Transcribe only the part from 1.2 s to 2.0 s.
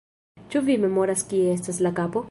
kie estas la